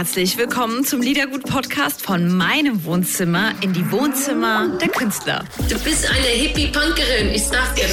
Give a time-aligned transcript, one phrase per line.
[0.00, 5.44] herzlich willkommen zum Liedergut-Podcast von meinem Wohnzimmer in die Wohnzimmer der Künstler.
[5.68, 7.84] Du bist eine Hippie-Punkerin, ich sag dir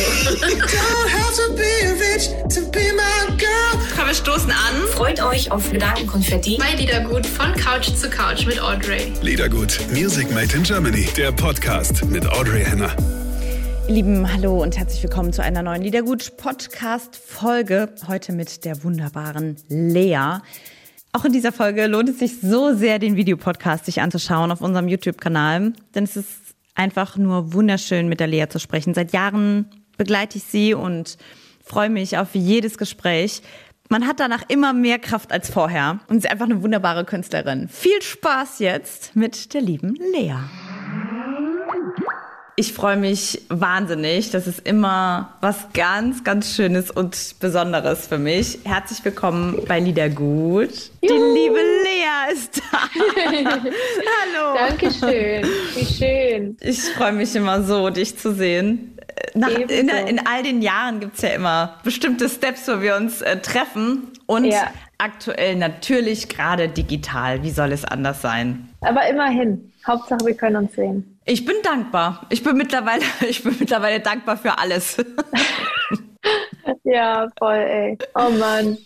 [3.93, 4.88] Komm, wir stoßen an.
[4.93, 6.57] Freut euch auf Gedankenkonfetti.
[6.57, 9.12] Bei Liedergut von Couch zu Couch mit Audrey.
[9.21, 12.96] Liedergut, Music Made in Germany, der Podcast mit Audrey Henner.
[13.89, 17.89] Ihr Lieben, hallo und herzlich willkommen zu einer neuen Liedergut-Podcast-Folge.
[18.08, 20.38] Heute mit der wunderbaren Lea.
[21.18, 24.87] Auch in dieser Folge lohnt es sich so sehr, den Videopodcast sich anzuschauen auf unserem
[24.87, 26.29] YouTube-Kanal, denn es ist
[26.75, 28.93] einfach nur wunderschön, mit der Lea zu sprechen.
[28.93, 29.65] Seit Jahren
[29.97, 31.18] begleite ich sie und
[31.65, 33.42] freue mich auf jedes Gespräch.
[33.89, 37.67] Man hat danach immer mehr Kraft als vorher und sie ist einfach eine wunderbare Künstlerin.
[37.67, 40.36] Viel Spaß jetzt mit der lieben Lea.
[42.59, 44.31] Ich freue mich wahnsinnig.
[44.31, 48.58] Das ist immer was ganz, ganz Schönes und Besonderes für mich.
[48.64, 50.72] Herzlich willkommen bei Liedergut.
[51.03, 52.80] Die liebe Lea ist da.
[53.45, 54.58] Hallo.
[54.58, 55.45] Dankeschön.
[55.76, 56.58] Wie schön.
[56.62, 58.98] Ich freue mich immer so, dich zu sehen.
[59.36, 63.22] Nach, in, in, all den Jahren gibt es ja immer bestimmte Steps, wo wir uns
[63.22, 64.08] äh, treffen.
[64.26, 64.72] Und ja.
[64.98, 67.44] aktuell natürlich gerade digital.
[67.44, 68.68] Wie soll es anders sein?
[68.81, 69.72] Aber immerhin.
[69.86, 71.17] Hauptsache, wir können uns sehen.
[71.30, 72.25] Ich bin dankbar.
[72.30, 74.97] Ich bin mittlerweile, ich bin mittlerweile dankbar für alles.
[76.84, 77.98] Ja, voll, ey.
[78.16, 78.78] Oh Mann.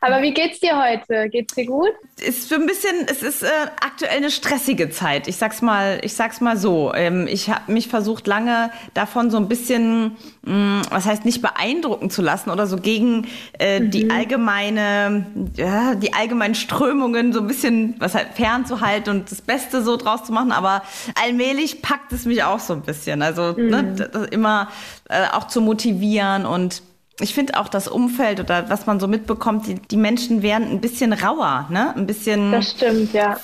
[0.00, 1.28] Aber wie geht's dir heute?
[1.28, 1.90] Geht's dir gut?
[2.20, 3.48] Ist für ein bisschen, es ist äh,
[3.80, 5.26] aktuell eine stressige Zeit.
[5.26, 6.92] Ich sag's mal, ich sag's mal so.
[6.94, 11.40] Ähm, ich habe mich versucht lange davon so ein bisschen, mh, mm, was heißt nicht
[11.42, 13.26] beeindrucken zu lassen oder so gegen
[13.58, 13.90] äh, mhm.
[13.90, 19.82] die allgemeine, ja, die allgemeinen Strömungen so ein bisschen, was halt fernzuhalten und das Beste
[19.82, 20.52] so draus zu machen.
[20.52, 20.82] Aber
[21.20, 23.22] allmählich packt es mich auch so ein bisschen.
[23.22, 23.94] Also ne, mhm.
[23.94, 24.68] ne, immer
[25.08, 26.82] äh, auch zu motivieren und
[27.20, 30.80] ich finde auch das Umfeld oder was man so mitbekommt, die, die Menschen werden ein
[30.80, 31.94] bisschen rauer, ne?
[31.96, 32.52] Ein bisschen.
[32.52, 33.38] Das stimmt, ja.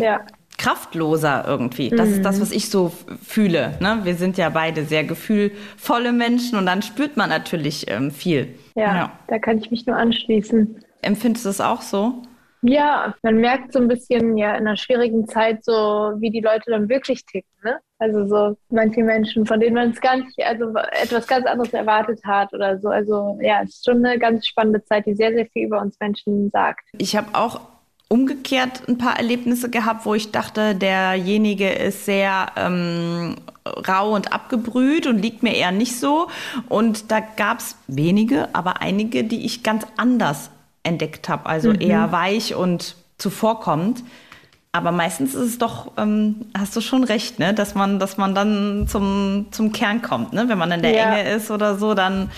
[0.00, 0.20] ja.
[0.56, 1.90] Kraftloser irgendwie.
[1.90, 2.14] Das mhm.
[2.14, 2.42] ist das, mhm.
[2.42, 3.76] was ich so fühle.
[3.80, 4.00] Ne?
[4.04, 8.54] Wir sind ja beide sehr gefühlvolle Menschen und dann spürt man natürlich ähm, viel.
[8.76, 10.80] Ja, ja, da kann ich mich nur anschließen.
[11.02, 12.22] Empfindest du es auch so?
[12.66, 16.70] Ja, man merkt so ein bisschen ja in einer schwierigen Zeit so, wie die Leute
[16.70, 17.50] dann wirklich ticken.
[17.62, 17.78] Ne?
[17.98, 22.24] Also so manche Menschen, von denen man es gar nicht, also etwas ganz anderes erwartet
[22.24, 22.88] hat oder so.
[22.88, 26.00] Also ja, es ist schon eine ganz spannende Zeit, die sehr, sehr viel über uns
[26.00, 26.88] Menschen sagt.
[26.96, 27.60] Ich habe auch
[28.08, 33.36] umgekehrt ein paar Erlebnisse gehabt, wo ich dachte, derjenige ist sehr ähm,
[33.66, 36.28] rau und abgebrüht und liegt mir eher nicht so.
[36.70, 40.50] Und da gab es wenige, aber einige, die ich ganz anders
[40.84, 41.46] entdeckt habe.
[41.46, 41.80] Also mhm.
[41.80, 44.04] eher weich und zuvorkommend.
[44.72, 47.54] Aber meistens ist es doch, ähm, hast du schon recht, ne?
[47.54, 50.32] dass man, dass man dann zum, zum Kern kommt.
[50.32, 50.48] Ne?
[50.48, 51.14] Wenn man in der ja.
[51.14, 52.30] Enge ist oder so, dann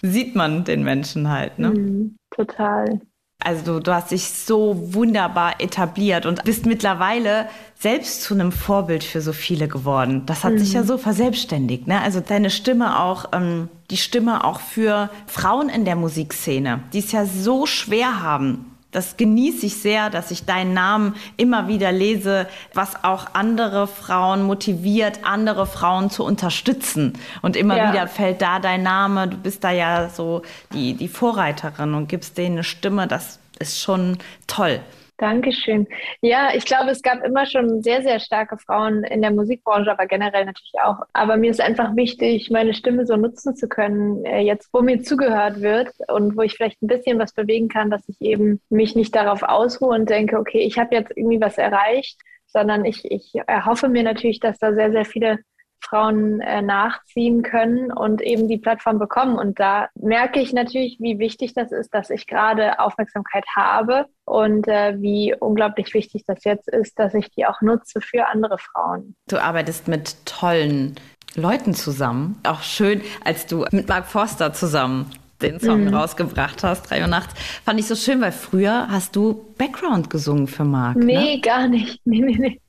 [0.00, 1.58] sieht man den Menschen halt.
[1.58, 1.70] Ne?
[1.70, 3.00] Mhm, total.
[3.44, 9.02] Also du, du hast dich so wunderbar etabliert und bist mittlerweile selbst zu einem Vorbild
[9.02, 10.24] für so viele geworden.
[10.26, 10.58] Das hat mhm.
[10.58, 10.86] sich ja mhm.
[10.86, 11.88] so verselbstständigt.
[11.88, 12.00] Ne?
[12.00, 17.12] Also deine Stimme auch, ähm, die Stimme auch für Frauen in der Musikszene, die es
[17.12, 22.46] ja so schwer haben, das genieße ich sehr, dass ich deinen Namen immer wieder lese,
[22.74, 27.14] was auch andere Frauen motiviert, andere Frauen zu unterstützen.
[27.40, 27.90] Und immer ja.
[27.90, 29.28] wieder fällt da dein Name.
[29.28, 30.42] Du bist da ja so
[30.74, 33.08] die, die Vorreiterin und gibst denen eine Stimme.
[33.08, 34.80] Das ist schon toll.
[35.22, 35.86] Dankeschön.
[36.20, 40.06] Ja, ich glaube, es gab immer schon sehr, sehr starke Frauen in der Musikbranche, aber
[40.06, 40.96] generell natürlich auch.
[41.12, 45.00] Aber mir ist einfach wichtig, meine Stimme so nutzen zu können, äh, jetzt wo mir
[45.04, 48.96] zugehört wird und wo ich vielleicht ein bisschen was bewegen kann, dass ich eben mich
[48.96, 52.18] nicht darauf ausruhe und denke, okay, ich habe jetzt irgendwie was erreicht,
[52.48, 55.38] sondern ich, ich erhoffe mir natürlich, dass da sehr, sehr viele
[55.82, 59.36] Frauen äh, nachziehen können und eben die Plattform bekommen.
[59.36, 64.68] Und da merke ich natürlich, wie wichtig das ist, dass ich gerade Aufmerksamkeit habe und
[64.68, 69.14] äh, wie unglaublich wichtig das jetzt ist, dass ich die auch nutze für andere Frauen.
[69.28, 70.96] Du arbeitest mit tollen
[71.34, 72.38] Leuten zusammen.
[72.46, 75.10] Auch schön, als du mit Mark Forster zusammen
[75.42, 75.94] den Song mhm.
[75.94, 77.34] rausgebracht hast, drei Uhr nachts.
[77.64, 80.96] Fand ich so schön, weil früher hast du Background gesungen für Mark.
[80.96, 81.40] Nee, ne?
[81.40, 82.00] gar nicht.
[82.04, 82.60] Nee, nee, nee.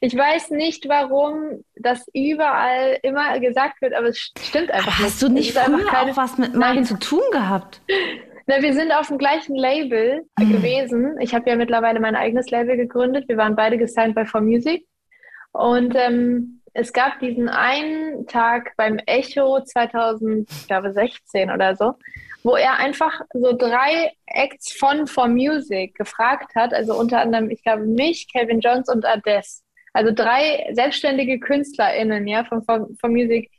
[0.00, 5.22] Ich weiß nicht, warum das überall immer gesagt wird, aber es stimmt einfach aber Hast
[5.22, 6.12] du nicht früher keine...
[6.12, 7.80] auch was mit Mark zu tun gehabt?
[8.46, 10.52] Na, wir sind auf dem gleichen Label mhm.
[10.52, 11.16] gewesen.
[11.20, 13.28] Ich habe ja mittlerweile mein eigenes Label gegründet.
[13.28, 14.86] Wir waren beide gesigned bei For Music.
[15.52, 21.94] Und ähm, es gab diesen einen Tag beim Echo 2016 oder so,
[22.42, 27.62] wo er einfach so drei Acts von For Music gefragt hat, also unter anderem, ich
[27.62, 29.64] glaube, mich, Calvin Jones und Ades.
[29.92, 33.50] Also drei selbstständige KünstlerInnen, ja, von For, For Music,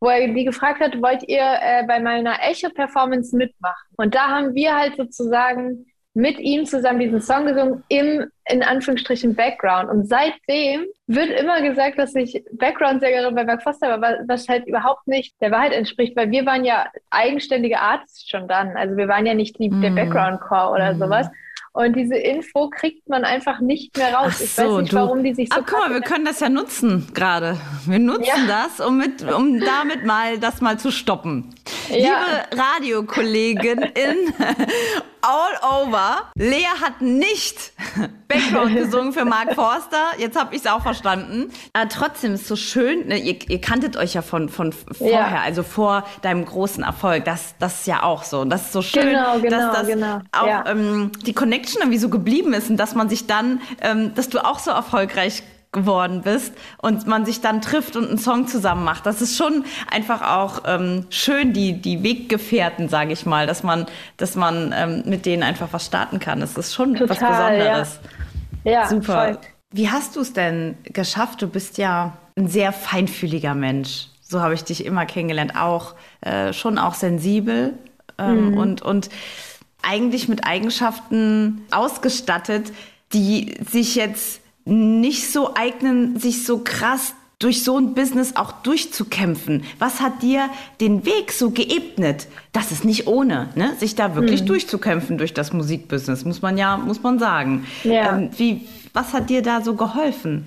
[0.00, 3.88] wo er die gefragt hat, wollt ihr äh, bei meiner Echo-Performance mitmachen?
[3.96, 9.36] Und da haben wir halt sozusagen mit ihm zusammen diesen Song gesungen im, in Anführungsstrichen,
[9.36, 9.88] Background.
[9.88, 15.06] Und seitdem wird immer gesagt, dass ich Background-Sängerin bei Mark Foster war, was halt überhaupt
[15.06, 18.76] nicht der Wahrheit entspricht, weil wir waren ja eigenständige Artists schon dann.
[18.76, 20.98] Also wir waren ja nicht die, der Background-Core oder mm.
[20.98, 21.28] sowas.
[21.72, 24.32] Und diese Info kriegt man einfach nicht mehr raus.
[24.36, 25.60] Ach ich so, weiß nicht, warum die sich so.
[25.60, 27.56] Ach, guck mal, wir können das ja nutzen gerade.
[27.86, 28.66] Wir nutzen ja.
[28.66, 31.54] das, um, mit, um damit mal das mal zu stoppen.
[31.90, 31.96] Ja.
[31.96, 34.34] Liebe Radiokollegin in
[35.22, 36.30] all over.
[36.34, 37.72] Lea hat nicht
[38.28, 40.12] Background gesungen für Mark Forster.
[40.18, 41.50] Jetzt habe ich es auch verstanden.
[41.72, 43.08] Aber trotzdem ist es so schön.
[43.08, 43.18] Ne?
[43.18, 45.40] Ihr, ihr, kanntet euch ja von, von vorher, ja.
[45.44, 47.24] also vor deinem großen Erfolg.
[47.24, 48.40] Das, das ist ja auch so.
[48.40, 50.20] Und das ist so schön, genau, genau, dass das genau.
[50.32, 50.64] auch ja.
[50.66, 54.44] ähm, die Connection irgendwie so geblieben ist und dass man sich dann, ähm, dass du
[54.44, 55.42] auch so erfolgreich
[55.72, 59.04] geworden bist und man sich dann trifft und einen Song zusammen macht.
[59.04, 63.86] Das ist schon einfach auch ähm, schön, die, die Weggefährten, sage ich mal, dass man,
[64.16, 66.40] dass man ähm, mit denen einfach was starten kann.
[66.40, 68.00] Das ist schon Total, was Besonderes.
[68.64, 69.24] Ja, ja super.
[69.24, 69.38] Voll.
[69.70, 71.42] Wie hast du es denn geschafft?
[71.42, 74.08] Du bist ja ein sehr feinfühliger Mensch.
[74.22, 75.54] So habe ich dich immer kennengelernt.
[75.56, 77.74] Auch äh, schon auch sensibel
[78.16, 78.58] ähm, mhm.
[78.58, 79.10] und, und
[79.82, 82.72] eigentlich mit Eigenschaften ausgestattet,
[83.12, 89.64] die sich jetzt nicht so eignen, sich so krass durch so ein Business auch durchzukämpfen?
[89.78, 90.48] Was hat dir
[90.80, 92.26] den Weg so geebnet?
[92.52, 93.74] Das ist nicht ohne, ne?
[93.78, 94.46] sich da wirklich hm.
[94.46, 97.66] durchzukämpfen durch das Musikbusiness, muss man ja, muss man sagen.
[97.84, 98.16] Ja.
[98.16, 100.44] Ähm, wie, was hat dir da so geholfen?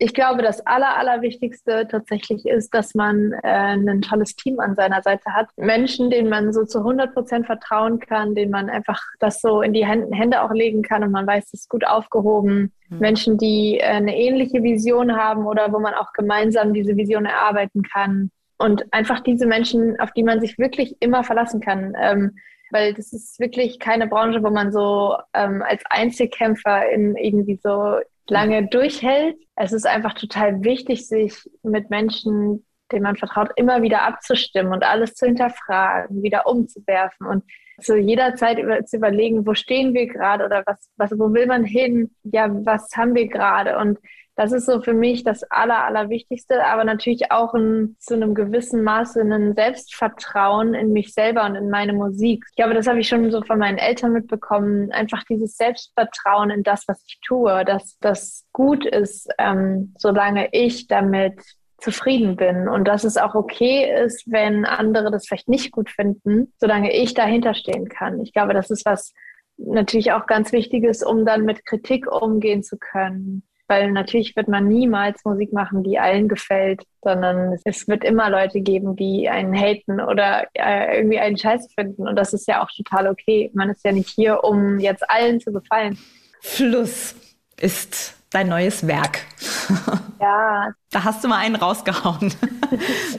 [0.00, 5.02] Ich glaube, das Aller, Allerwichtigste tatsächlich ist, dass man äh, ein tolles Team an seiner
[5.02, 5.48] Seite hat.
[5.56, 9.72] Menschen, denen man so zu 100 Prozent vertrauen kann, denen man einfach das so in
[9.72, 12.72] die Hände auch legen kann und man weiß, es ist gut aufgehoben.
[12.88, 12.98] Mhm.
[12.98, 17.82] Menschen, die äh, eine ähnliche Vision haben oder wo man auch gemeinsam diese Vision erarbeiten
[17.82, 18.30] kann.
[18.56, 21.94] Und einfach diese Menschen, auf die man sich wirklich immer verlassen kann.
[22.00, 22.36] Ähm,
[22.70, 27.96] weil das ist wirklich keine Branche, wo man so ähm, als Einzelkämpfer in irgendwie so
[28.28, 29.36] lange durchhält.
[29.60, 31.34] Es ist einfach total wichtig, sich
[31.64, 37.44] mit Menschen, denen man vertraut, immer wieder abzustimmen und alles zu hinterfragen, wieder umzuwerfen und
[37.80, 41.64] so jederzeit über, zu überlegen, wo stehen wir gerade oder was, was, wo will man
[41.64, 42.14] hin?
[42.22, 43.78] Ja, was haben wir gerade?
[43.78, 43.98] Und
[44.38, 48.84] das ist so für mich das Aller, Allerwichtigste, aber natürlich auch ein, zu einem gewissen
[48.84, 52.44] Maße ein Selbstvertrauen in mich selber und in meine Musik.
[52.50, 54.92] Ich glaube, das habe ich schon so von meinen Eltern mitbekommen.
[54.92, 60.86] Einfach dieses Selbstvertrauen in das, was ich tue, dass das gut ist, ähm, solange ich
[60.86, 61.42] damit
[61.78, 66.52] zufrieden bin und dass es auch okay ist, wenn andere das vielleicht nicht gut finden,
[66.58, 68.20] solange ich dahinter stehen kann.
[68.20, 69.12] Ich glaube, das ist was
[69.56, 74.66] natürlich auch ganz Wichtiges, um dann mit Kritik umgehen zu können weil natürlich wird man
[74.66, 80.00] niemals Musik machen, die allen gefällt, sondern es wird immer Leute geben, die einen haten
[80.00, 82.08] oder äh, irgendwie einen Scheiß finden.
[82.08, 83.50] Und das ist ja auch total okay.
[83.54, 85.98] Man ist ja nicht hier, um jetzt allen zu gefallen.
[86.40, 87.14] Fluss
[87.60, 89.20] ist dein neues Werk.
[90.20, 90.72] Ja.
[90.90, 92.32] Da hast du mal einen rausgehauen.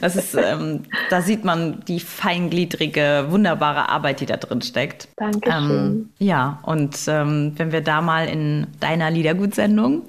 [0.00, 5.08] Das ist, ähm, da sieht man die feingliedrige, wunderbare Arbeit, die da drin steckt.
[5.16, 5.62] Dankeschön.
[5.68, 10.02] Ähm, ja, und ähm, wenn wir da mal in deiner Liedergutsendung,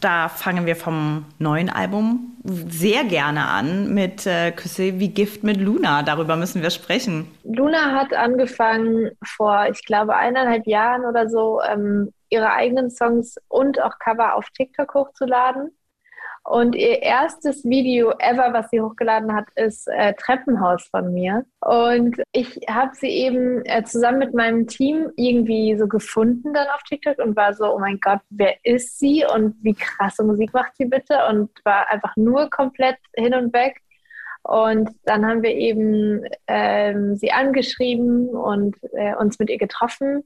[0.00, 5.58] da fangen wir vom neuen Album sehr gerne an mit äh, Küsse wie Gift mit
[5.58, 6.02] Luna.
[6.02, 7.30] Darüber müssen wir sprechen.
[7.44, 13.80] Luna hat angefangen vor, ich glaube, eineinhalb Jahren oder so, ähm, ihre eigenen Songs und
[13.80, 15.70] auch Cover auf TikTok hochzuladen.
[16.46, 21.46] Und ihr erstes Video ever, was sie hochgeladen hat, ist äh, Treppenhaus von mir.
[21.60, 26.82] Und ich habe sie eben äh, zusammen mit meinem Team irgendwie so gefunden dann auf
[26.82, 30.76] TikTok und war so, oh mein Gott, wer ist sie und wie krasse Musik macht
[30.76, 31.18] sie bitte?
[31.30, 33.80] Und war einfach nur komplett hin und weg.
[34.42, 40.24] Und dann haben wir eben ähm, sie angeschrieben und äh, uns mit ihr getroffen.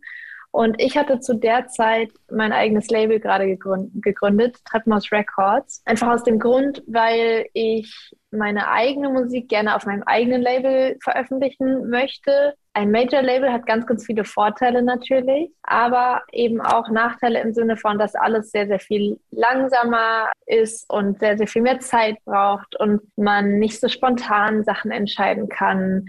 [0.51, 5.83] Und ich hatte zu der Zeit mein eigenes Label gerade gegründet, Treppenhaus Records.
[5.85, 11.89] Einfach aus dem Grund, weil ich meine eigene Musik gerne auf meinem eigenen Label veröffentlichen
[11.89, 12.55] möchte.
[12.73, 17.99] Ein Major-Label hat ganz, ganz viele Vorteile natürlich, aber eben auch Nachteile im Sinne von,
[17.99, 23.01] dass alles sehr, sehr viel langsamer ist und sehr, sehr viel mehr Zeit braucht und
[23.17, 26.07] man nicht so spontan Sachen entscheiden kann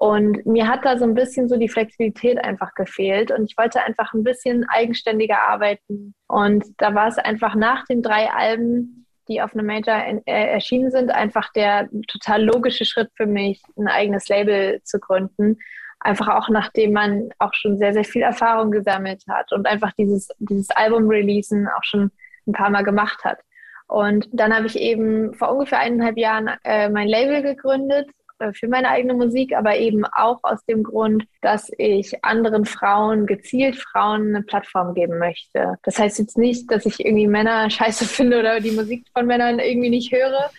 [0.00, 3.82] und mir hat da so ein bisschen so die Flexibilität einfach gefehlt und ich wollte
[3.82, 6.14] einfach ein bisschen eigenständiger arbeiten.
[6.28, 10.20] Und da war es einfach nach den drei Alben, die auf einem Major äh,
[10.52, 15.58] erschienen sind, einfach der total logische Schritt für mich, ein eigenes Label zu gründen.
[15.98, 20.28] Einfach auch nachdem man auch schon sehr, sehr viel Erfahrung gesammelt hat und einfach dieses,
[20.38, 22.12] dieses Album-Releasen auch schon
[22.46, 23.40] ein paar Mal gemacht hat.
[23.88, 28.06] Und dann habe ich eben vor ungefähr eineinhalb Jahren äh, mein Label gegründet
[28.52, 33.76] für meine eigene Musik, aber eben auch aus dem Grund, dass ich anderen Frauen, gezielt
[33.76, 35.76] Frauen, eine Plattform geben möchte.
[35.82, 39.58] Das heißt jetzt nicht, dass ich irgendwie Männer scheiße finde oder die Musik von Männern
[39.58, 40.50] irgendwie nicht höre.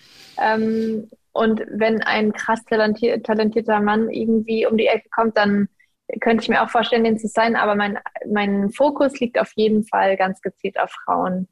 [0.41, 5.69] Ähm, und wenn ein krass talentier talentierter Mann irgendwie um die Ecke kommt, dann
[6.21, 7.55] könnte ich mir auch vorstellen, den zu sein.
[7.55, 11.47] Aber mein, mein Fokus liegt auf jeden Fall ganz gezielt auf Frauen.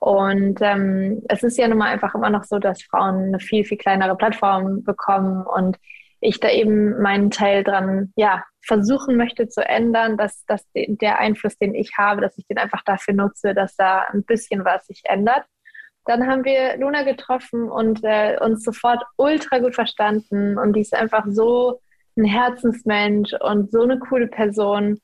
[0.00, 3.64] Und ähm, es ist ja nun mal einfach immer noch so, dass Frauen eine viel,
[3.64, 5.76] viel kleinere Plattform bekommen und
[6.20, 11.56] ich da eben meinen Teil dran, ja, versuchen möchte zu ändern, dass, dass der Einfluss,
[11.58, 15.02] den ich habe, dass ich den einfach dafür nutze, dass da ein bisschen was sich
[15.04, 15.44] ändert.
[16.04, 20.94] Dann haben wir Luna getroffen und äh, uns sofort ultra gut verstanden und die ist
[20.94, 21.80] einfach so
[22.16, 25.00] ein Herzensmensch und so eine coole Person.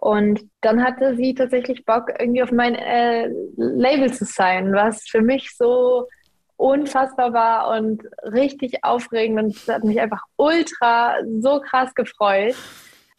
[0.00, 5.22] Und dann hatte sie tatsächlich Bock, irgendwie auf mein äh, Label zu sein, was für
[5.22, 6.06] mich so
[6.56, 12.54] unfassbar war und richtig aufregend und es hat mich einfach ultra so krass gefreut.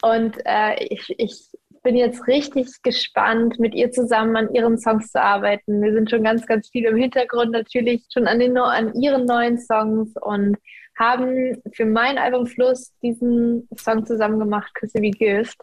[0.02, 1.50] Und äh, ich, ich
[1.82, 5.82] bin jetzt richtig gespannt, mit ihr zusammen an ihren Songs zu arbeiten.
[5.82, 9.58] Wir sind schon ganz, ganz viel im Hintergrund natürlich schon an, den, an ihren neuen
[9.58, 10.56] Songs und
[10.98, 15.58] haben für mein Album Fluss diesen Song zusammen gemacht, Küsse wie Gift.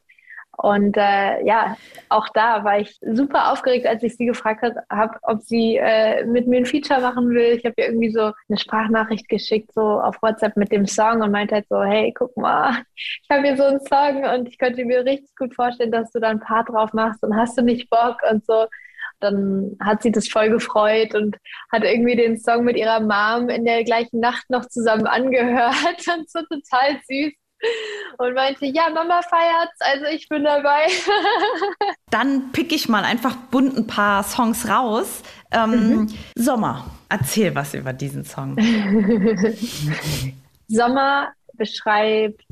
[0.59, 1.77] Und äh, ja,
[2.09, 6.47] auch da war ich super aufgeregt, als ich sie gefragt habe, ob sie äh, mit
[6.47, 7.57] mir ein Feature machen will.
[7.57, 11.29] Ich habe ihr irgendwie so eine Sprachnachricht geschickt, so auf WhatsApp mit dem Song und
[11.29, 14.83] meinte halt so, hey, guck mal, ich habe hier so einen Song und ich könnte
[14.83, 17.91] mir richtig gut vorstellen, dass du da ein paar drauf machst und hast du nicht
[17.91, 18.65] Bock und so.
[19.19, 21.37] Dann hat sie das voll gefreut und
[21.71, 26.29] hat irgendwie den Song mit ihrer Mom in der gleichen Nacht noch zusammen angehört und
[26.29, 27.33] so total süß
[28.17, 30.87] und meinte, ja, Mama feiert's, also ich bin dabei.
[32.09, 35.23] Dann pick ich mal einfach bunt ein paar Songs raus.
[35.51, 36.07] Ähm, mhm.
[36.35, 38.57] Sommer, erzähl was über diesen Song.
[40.67, 42.43] Sommer beschreibt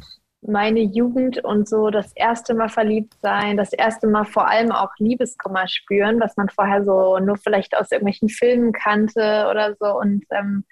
[0.48, 4.92] meine Jugend und so das erste Mal verliebt sein, das erste Mal vor allem auch
[5.00, 9.98] Liebeskummer spüren, was man vorher so nur vielleicht aus irgendwelchen Filmen kannte oder so.
[9.98, 10.64] Und ähm,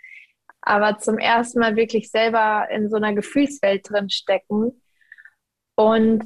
[0.66, 4.82] aber zum ersten Mal wirklich selber in so einer Gefühlswelt drin stecken.
[5.76, 6.24] Und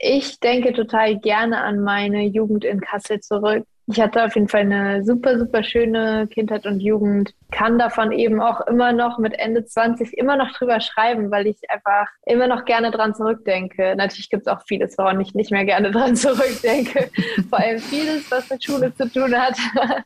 [0.00, 3.64] ich denke total gerne an meine Jugend in Kassel zurück.
[3.88, 8.40] Ich hatte auf jeden Fall eine super, super schöne Kindheit und Jugend, kann davon eben
[8.40, 12.64] auch immer noch mit Ende 20 immer noch drüber schreiben, weil ich einfach immer noch
[12.64, 13.94] gerne dran zurückdenke.
[13.96, 17.10] Natürlich gibt es auch vieles, woran ich nicht mehr gerne dran zurückdenke.
[17.48, 19.56] Vor allem vieles, was mit Schule zu tun hat.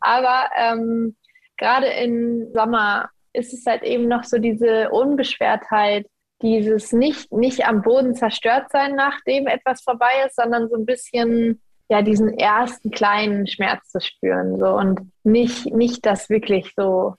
[0.00, 1.14] Aber ähm,
[1.58, 6.06] gerade im Sommer ist es halt eben noch so diese Unbeschwertheit,
[6.42, 11.60] dieses nicht, nicht am Boden zerstört sein, nachdem etwas vorbei ist, sondern so ein bisschen
[11.88, 14.68] ja diesen ersten kleinen Schmerz zu spüren so.
[14.68, 17.14] Und nicht nicht dass wirklich so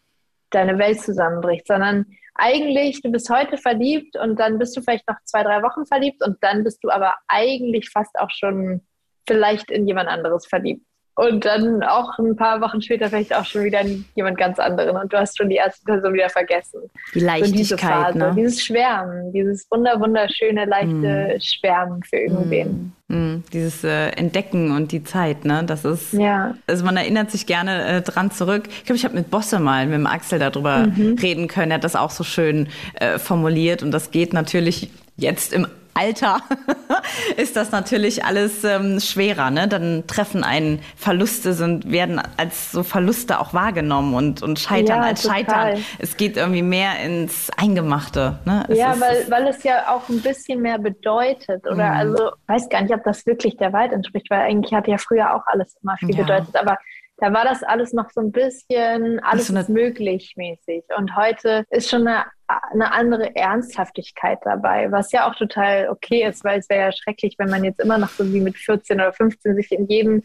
[0.50, 5.18] deine Welt zusammenbricht, sondern eigentlich du bist heute verliebt und dann bist du vielleicht noch
[5.25, 8.82] zwei drei Wochen verliebt und dann bist du aber eigentlich fast auch schon
[9.28, 13.63] vielleicht in jemand anderes verliebt und dann auch ein paar Wochen später vielleicht auch schon
[13.63, 13.82] wieder
[14.15, 16.82] jemand ganz anderen und du hast schon die erste Person wieder vergessen.
[17.13, 18.34] Die Leichtigkeit, so ne?
[18.36, 21.41] dieses Schwärmen, dieses wunder wunderschöne leichte mm.
[21.41, 22.94] Schwärmen für irgendwen.
[23.10, 23.44] Mm.
[23.51, 25.63] Dieses äh, Entdecken und die Zeit, ne?
[25.65, 26.56] Das ist, ja.
[26.65, 28.63] also man erinnert sich gerne äh, dran zurück.
[28.68, 31.18] Ich glaube, ich habe mit Bosse mal mit dem Axel darüber mhm.
[31.22, 31.72] reden können.
[31.72, 36.41] Er hat das auch so schön äh, formuliert und das geht natürlich jetzt im Alter
[37.38, 39.51] ist das natürlich alles ähm, schwerer.
[39.51, 39.67] Ne?
[39.67, 45.07] Dann treffen einen Verluste, sind, werden als so Verluste auch wahrgenommen und, und Scheitern ja,
[45.07, 45.38] als total.
[45.45, 45.86] Scheitern.
[46.00, 48.39] Es geht irgendwie mehr ins Eingemachte.
[48.45, 48.65] Ne?
[48.69, 51.65] ja, weil, weil es ja auch ein bisschen mehr bedeutet.
[51.65, 51.98] Oder mhm.
[51.98, 55.36] also, weiß gar nicht, ob das wirklich der Wahrheit entspricht, weil eigentlich hat ja früher
[55.36, 56.24] auch alles immer viel ja.
[56.24, 56.55] bedeutet.
[56.55, 56.77] Aber
[57.22, 60.84] da war das alles noch so ein bisschen, alles ist möglich mäßig.
[60.98, 66.44] Und heute ist schon eine, eine andere Ernsthaftigkeit dabei, was ja auch total okay ist,
[66.44, 69.13] weil es wäre ja schrecklich, wenn man jetzt immer noch so wie mit 14 oder
[69.13, 70.24] 15 sich in jeden,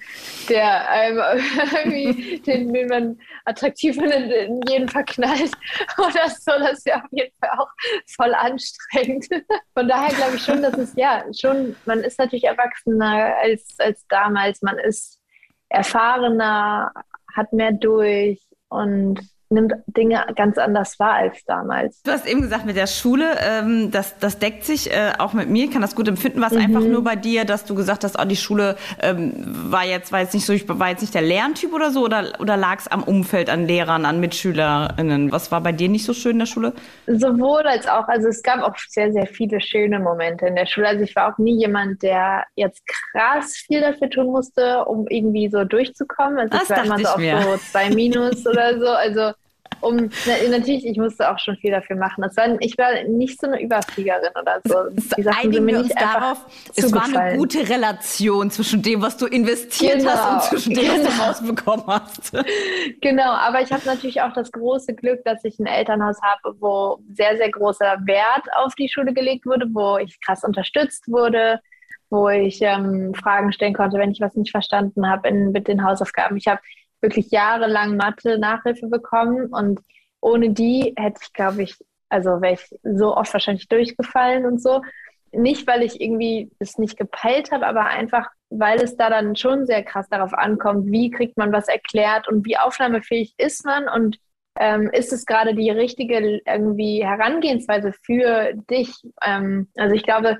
[0.48, 1.18] der einem
[1.84, 5.52] irgendwie, den, den man attraktiv findet, in jeden verknallt
[5.98, 6.52] oder so.
[6.58, 7.68] Das ist ja auf jeden Fall auch
[8.16, 9.26] voll anstrengend.
[9.74, 14.06] Von daher glaube ich schon, dass es ja schon, man ist natürlich erwachsener als, als
[14.08, 14.62] damals.
[14.62, 15.20] Man ist
[15.68, 16.92] erfahrener,
[17.34, 19.20] hat mehr durch und
[19.50, 22.02] nimmt Dinge ganz anders wahr als damals.
[22.02, 25.48] Du hast eben gesagt, mit der Schule, ähm, das, das deckt sich äh, auch mit
[25.48, 26.40] mir, ich kann das gut empfinden.
[26.40, 26.64] War es mhm.
[26.64, 29.32] einfach nur bei dir, dass du gesagt hast, oh, die Schule ähm,
[29.70, 32.32] war jetzt war jetzt nicht so, ich war jetzt nicht der Lerntyp oder so, oder,
[32.38, 35.32] oder lag es am Umfeld, an Lehrern, an MitschülerInnen?
[35.32, 36.72] Was war bei dir nicht so schön in der Schule?
[37.06, 40.88] Sowohl als auch, also es gab auch sehr, sehr viele schöne Momente in der Schule.
[40.88, 45.48] Also ich war auch nie jemand, der jetzt krass viel dafür tun musste, um irgendwie
[45.48, 46.38] so durchzukommen.
[46.38, 48.88] Also das ich war immer so auf so zwei Minus oder so.
[48.88, 49.35] Also
[49.80, 52.22] um, na, natürlich, ich musste auch schon viel dafür machen.
[52.22, 54.90] War, ich war nicht so eine Überfliegerin oder so.
[55.16, 59.98] Die sind mir nicht darauf, es war eine gute Relation zwischen dem, was du investiert
[59.98, 61.04] genau, hast und zwischen dem, genau.
[61.18, 61.72] was du genau.
[61.76, 62.32] rausbekommen hast.
[63.00, 66.98] Genau, aber ich habe natürlich auch das große Glück, dass ich ein Elternhaus habe, wo
[67.12, 71.60] sehr, sehr großer Wert auf die Schule gelegt wurde, wo ich krass unterstützt wurde,
[72.10, 76.36] wo ich ähm, Fragen stellen konnte, wenn ich was nicht verstanden habe mit den Hausaufgaben.
[76.36, 76.60] Ich habe
[77.06, 79.80] wirklich jahrelang Mathe-Nachhilfe bekommen und
[80.20, 81.76] ohne die hätte ich, glaube ich,
[82.08, 84.82] also wäre ich so oft wahrscheinlich durchgefallen und so.
[85.32, 89.66] Nicht, weil ich irgendwie es nicht gepeilt habe, aber einfach, weil es da dann schon
[89.66, 94.18] sehr krass darauf ankommt, wie kriegt man was erklärt und wie aufnahmefähig ist man und
[94.58, 98.92] ähm, ist es gerade die richtige irgendwie Herangehensweise für dich?
[99.24, 100.38] Ähm, also ich glaube,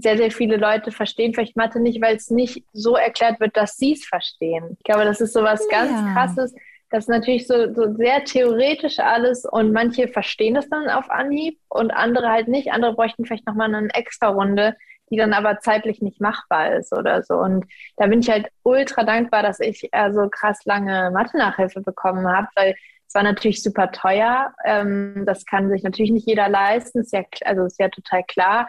[0.00, 3.76] sehr, sehr viele Leute verstehen vielleicht Mathe nicht, weil es nicht so erklärt wird, dass
[3.76, 4.76] sie es verstehen.
[4.78, 5.78] Ich glaube, das ist so was ja.
[5.78, 6.54] ganz Krasses.
[6.90, 11.58] Das ist natürlich so, so sehr theoretisch alles und manche verstehen es dann auf Anhieb
[11.68, 12.72] und andere halt nicht.
[12.72, 14.74] Andere bräuchten vielleicht nochmal eine extra Runde,
[15.10, 17.34] die dann aber zeitlich nicht machbar ist oder so.
[17.34, 22.26] Und da bin ich halt ultra dankbar, dass ich äh, so krass lange Mathe-Nachhilfe bekommen
[22.26, 22.74] habe, weil
[23.06, 24.54] es war natürlich super teuer.
[24.64, 27.00] Ähm, das kann sich natürlich nicht jeder leisten.
[27.00, 28.68] Ist ja, also ist ja total klar.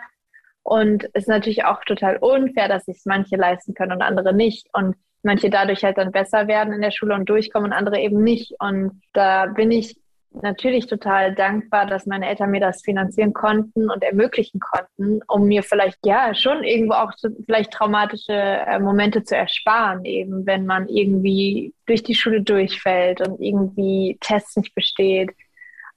[0.63, 4.67] Und es ist natürlich auch total unfair, dass sich manche leisten können und andere nicht.
[4.73, 8.23] Und manche dadurch halt dann besser werden in der Schule und durchkommen und andere eben
[8.23, 8.53] nicht.
[8.59, 9.97] Und da bin ich
[10.31, 15.63] natürlich total dankbar, dass meine Eltern mir das finanzieren konnten und ermöglichen konnten, um mir
[15.63, 17.11] vielleicht ja schon irgendwo auch
[17.45, 23.41] vielleicht traumatische äh, Momente zu ersparen, eben wenn man irgendwie durch die Schule durchfällt und
[23.41, 25.31] irgendwie Tests nicht besteht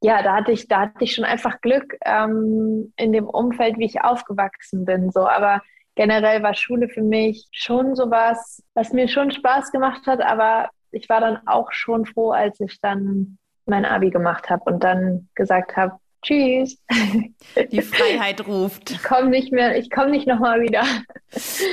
[0.03, 3.87] ja, da hatte ich, da hatte ich schon einfach Glück ähm, in dem Umfeld, wie
[3.87, 5.11] ich aufgewachsen bin.
[5.13, 5.63] So, aber
[5.95, 11.09] generell war Schule für mich schon sowas, was mir schon Spaß gemacht hat, aber ich
[11.09, 15.77] war dann auch schon froh, als ich dann mein Abi gemacht habe und dann gesagt
[15.77, 16.79] habe, Tschüss.
[17.73, 18.93] Die Freiheit ruft.
[18.93, 20.85] Ich komme nicht mehr, ich komme nicht nochmal wieder.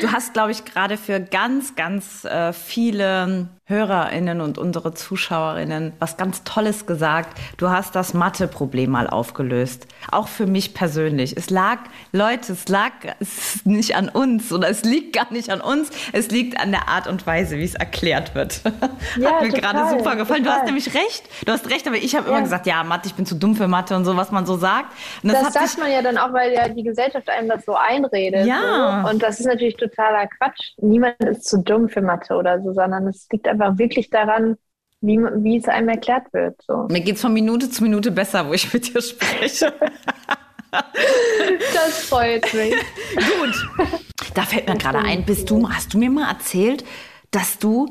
[0.01, 6.17] Du hast, glaube ich, gerade für ganz, ganz äh, viele HörerInnen und unsere ZuschauerInnen was
[6.17, 7.37] ganz Tolles gesagt.
[7.57, 9.85] Du hast das Mathe-Problem mal aufgelöst.
[10.11, 11.37] Auch für mich persönlich.
[11.37, 11.77] Es lag,
[12.11, 15.91] Leute, es lag es nicht an uns oder es liegt gar nicht an uns.
[16.13, 18.61] Es liegt an der Art und Weise, wie es erklärt wird.
[19.17, 20.43] Ja, Hat mir gerade super gefallen.
[20.43, 20.43] Total.
[20.43, 21.29] Du hast nämlich recht.
[21.45, 22.31] Du hast recht, aber ich habe ja.
[22.31, 24.57] immer gesagt, ja, Mathe, ich bin zu dumm für Mathe und so, was man so
[24.57, 24.93] sagt.
[25.23, 27.75] Und das, das sagt man ja dann auch, weil ja die Gesellschaft einem das so
[27.75, 28.45] einredet.
[28.45, 29.03] Ja.
[29.03, 29.09] So.
[29.09, 30.73] Und das ist natürlich totaler Quatsch.
[30.77, 34.57] Niemand ist zu dumm für Mathe oder so, sondern es liegt einfach einfach wirklich daran,
[35.01, 36.61] wie, wie es einem erklärt wird.
[36.65, 36.87] So.
[36.89, 39.73] Mir geht es von Minute zu Minute besser, wo ich mit dir spreche.
[40.71, 42.73] das freut mich.
[43.15, 43.89] Gut.
[44.33, 46.83] Da fällt mir gerade ein, bist du, hast du mir mal erzählt,
[47.31, 47.87] dass du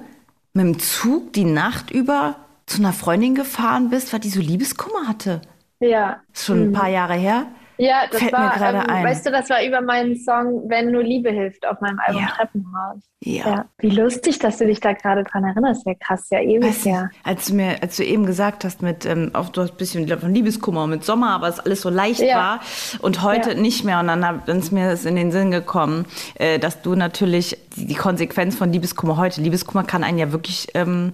[0.53, 5.09] mit dem Zug die Nacht über zu einer Freundin gefahren bist, weil die so Liebeskummer
[5.09, 5.41] hatte?
[5.81, 6.21] Ja.
[6.33, 7.47] Ist schon ein paar Jahre her.
[7.79, 9.05] Ja, das Fällt war, mir gerade ähm, ein.
[9.05, 12.29] weißt du, das war über meinen Song Wenn nur Liebe hilft auf meinem Album Ja.
[12.29, 12.99] Treppenhaus.
[13.21, 13.47] Ja.
[13.49, 13.65] Ja.
[13.79, 15.85] Wie lustig, dass du dich da gerade dran erinnerst.
[15.87, 17.11] Ja, krass, ja, ewig Weißt du, her.
[17.25, 20.09] als du mir, als du eben gesagt hast, mit, ähm, auch du hast ein bisschen
[20.19, 22.37] von Liebeskummer mit Sommer, aber es alles so leicht Ja.
[22.37, 22.61] war
[23.01, 23.61] und heute Ja.
[23.61, 23.99] nicht mehr.
[24.01, 27.95] Und dann ist mir das in den Sinn gekommen, äh, dass du natürlich die, die
[27.95, 31.13] Konsequenz von Liebeskummer heute, Liebeskummer kann einen ja wirklich ähm,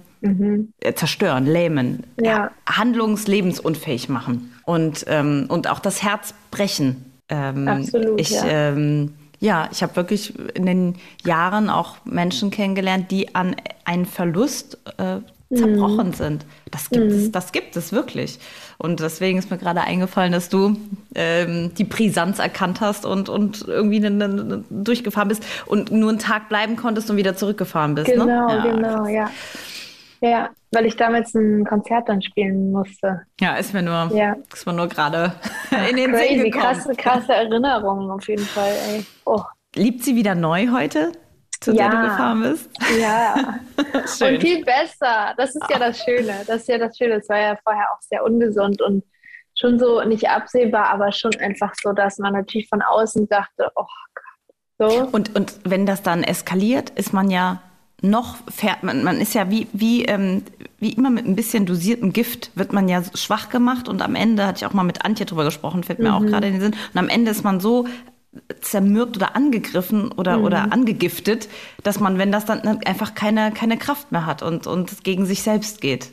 [0.79, 2.25] äh, zerstören, lähmen, Mhm.
[2.25, 2.51] Ja.
[2.67, 7.13] handlungslebensunfähig machen und, ähm, und auch das Herz brechen.
[7.29, 8.45] Ähm, Absolut, Ich, ja.
[8.45, 14.77] ähm, ja, ich habe wirklich in den Jahren auch Menschen kennengelernt, die an einen Verlust
[14.97, 15.17] äh,
[15.53, 16.45] zerbrochen sind.
[16.71, 18.39] Das gibt es, das gibt es wirklich.
[18.77, 20.75] Und deswegen ist mir gerade eingefallen, dass du
[21.13, 26.09] ähm, die Brisanz erkannt hast und, und irgendwie ne, ne, ne, durchgefahren bist und nur
[26.09, 28.07] einen Tag bleiben konntest und wieder zurückgefahren bist.
[28.07, 28.31] Genau, ne?
[28.31, 29.29] ja, genau, ja.
[30.27, 33.21] Ja, weil ich damals ein Konzert dann spielen musste.
[33.39, 34.35] Ja, ist mir nur, Ja.
[34.51, 35.33] ist mir nur gerade
[35.89, 36.63] in den Sinn Crazy, gekommen.
[36.63, 39.05] krasse, krasse Erinnerungen auf jeden Fall, ey.
[39.25, 39.41] Oh,
[39.75, 41.11] Liebt sie wieder neu heute,
[41.61, 41.89] zu Ja.
[41.89, 42.69] der du gefahren bist?
[42.99, 43.59] ja.
[44.17, 44.35] Schön.
[44.35, 45.33] Und viel besser.
[45.37, 46.33] Das ist ja das Schöne.
[46.47, 47.15] Das ist ja das Schöne.
[47.15, 49.03] Es war ja vorher auch sehr ungesund und
[49.57, 53.85] schon so nicht absehbar, aber schon einfach so, dass man natürlich von außen dachte, oh
[54.77, 54.91] Gott.
[54.91, 55.07] So.
[55.11, 57.61] Und, und wenn das dann eskaliert, ist man ja
[58.01, 60.43] noch, fährt man, man ist ja wie, wie, ähm,
[60.79, 64.45] wie immer mit ein bisschen dosiertem Gift, wird man ja schwach gemacht und am Ende,
[64.45, 66.75] hatte ich auch mal mit Antje drüber gesprochen, fällt mir auch gerade in den Sinn,
[66.93, 67.87] und am Ende ist man so
[68.61, 71.47] zermürbt oder angegriffen oder, oder angegiftet,
[71.83, 75.41] dass man, wenn das dann einfach keine, keine Kraft mehr hat und, und gegen sich
[75.41, 76.11] selbst geht.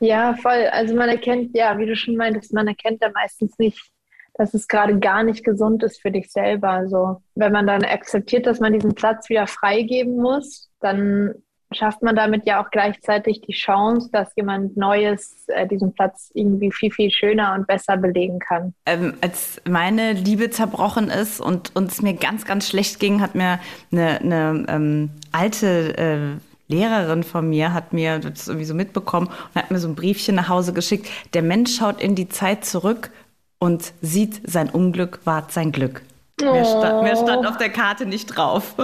[0.00, 0.66] Ja, voll.
[0.72, 3.90] Also man erkennt, ja, wie du schon meintest, man erkennt ja meistens nicht,
[4.34, 6.70] dass es gerade gar nicht gesund ist für dich selber.
[6.70, 11.34] Also wenn man dann akzeptiert, dass man diesen Platz wieder freigeben muss, dann
[11.72, 16.72] schafft man damit ja auch gleichzeitig die Chance, dass jemand Neues äh, diesen Platz irgendwie
[16.72, 18.74] viel, viel schöner und besser belegen kann.
[18.86, 23.60] Ähm, als meine Liebe zerbrochen ist und uns mir ganz, ganz schlecht ging, hat mir
[23.92, 26.40] eine, eine ähm, alte äh,
[26.70, 30.36] Lehrerin von mir hat mir das irgendwie so mitbekommen und hat mir so ein Briefchen
[30.36, 31.08] nach Hause geschickt.
[31.34, 33.10] Der Mensch schaut in die Zeit zurück
[33.58, 36.02] und sieht, sein Unglück ward sein Glück.
[36.40, 36.52] Oh.
[36.52, 38.76] Mehr, stand, mehr stand auf der Karte nicht drauf.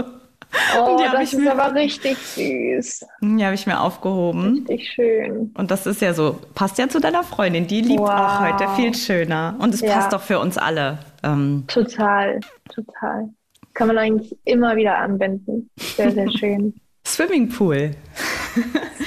[0.79, 3.05] Oh, das ist mir, aber richtig süß.
[3.21, 4.65] Die habe ich mir aufgehoben.
[4.69, 5.53] Richtig schön.
[5.57, 7.67] Und das ist ja so, passt ja zu deiner Freundin.
[7.67, 8.11] Die liebt wow.
[8.11, 9.57] auch heute viel schöner.
[9.59, 9.95] Und es ja.
[9.95, 10.99] passt doch für uns alle.
[11.23, 11.65] Ähm.
[11.67, 12.41] Total,
[12.75, 13.29] total.
[13.75, 15.71] Kann man eigentlich immer wieder anwenden.
[15.77, 16.75] Sehr, sehr schön.
[17.07, 17.93] Swimmingpool.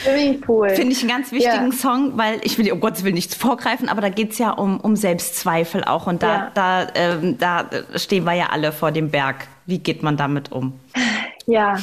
[0.04, 0.69] Swimmingpool.
[0.69, 1.71] Finde ich einen ganz wichtigen ja.
[1.71, 4.80] Song, weil ich will, um Gottes Willen nichts vorgreifen, aber da geht es ja um,
[4.80, 6.08] um Selbstzweifel auch.
[6.08, 6.52] Und da, ja.
[6.54, 9.47] da, ähm, da stehen wir ja alle vor dem Berg.
[9.65, 10.80] Wie geht man damit um?
[11.50, 11.78] Ja,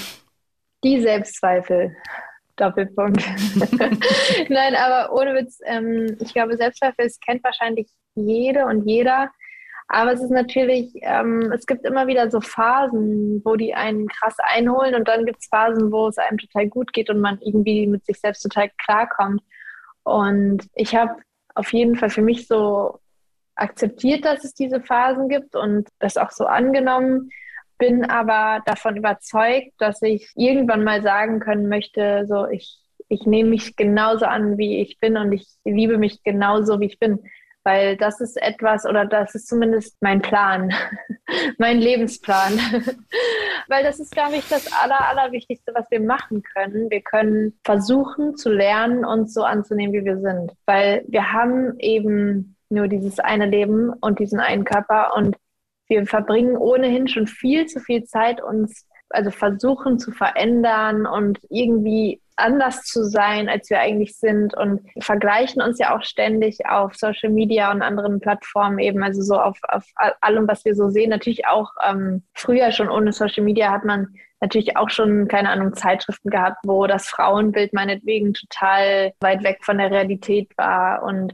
[0.84, 1.96] die Selbstzweifel.
[2.54, 3.20] Doppelpunkt.
[4.48, 9.30] Nein, aber ohne Witz, ähm, ich glaube, Selbstzweifel, kennt wahrscheinlich jede und jeder.
[9.88, 14.36] Aber es ist natürlich, ähm, es gibt immer wieder so Phasen, wo die einen krass
[14.38, 17.88] einholen und dann gibt es Phasen, wo es einem total gut geht und man irgendwie
[17.88, 19.42] mit sich selbst total klarkommt.
[20.04, 21.16] Und ich habe
[21.56, 23.00] auf jeden Fall für mich so
[23.56, 27.30] akzeptiert, dass es diese Phasen gibt und das auch so angenommen,
[27.78, 33.50] bin aber davon überzeugt, dass ich irgendwann mal sagen können möchte, so ich, ich nehme
[33.50, 37.20] mich genauso an, wie ich bin und ich liebe mich genauso, wie ich bin
[37.66, 40.72] weil das ist etwas oder das ist zumindest mein Plan,
[41.58, 42.52] mein Lebensplan.
[43.68, 46.88] weil das ist, glaube ich, das Aller, Allerwichtigste, was wir machen können.
[46.90, 52.56] Wir können versuchen zu lernen, uns so anzunehmen, wie wir sind, weil wir haben eben
[52.68, 55.36] nur dieses eine Leben und diesen einen Körper und
[55.88, 62.20] wir verbringen ohnehin schon viel zu viel Zeit, uns also versuchen zu verändern und irgendwie
[62.36, 67.30] anders zu sein, als wir eigentlich sind und vergleichen uns ja auch ständig auf Social
[67.30, 69.84] Media und anderen Plattformen eben, also so auf, auf
[70.20, 71.10] allem, was wir so sehen.
[71.10, 74.08] Natürlich auch ähm, früher schon ohne Social Media hat man
[74.40, 79.78] natürlich auch schon, keine Ahnung, Zeitschriften gehabt, wo das Frauenbild meinetwegen total weit weg von
[79.78, 81.32] der Realität war und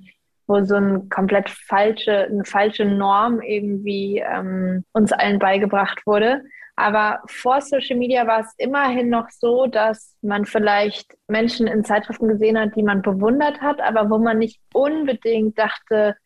[0.52, 6.42] wo so eine komplett falsche, eine falsche Norm irgendwie ähm, uns allen beigebracht wurde.
[6.76, 12.28] Aber vor Social Media war es immerhin noch so, dass man vielleicht Menschen in Zeitschriften
[12.28, 16.16] gesehen hat, die man bewundert hat, aber wo man nicht unbedingt dachte,